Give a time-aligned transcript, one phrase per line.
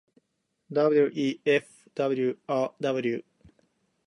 [0.73, 3.17] wefwrw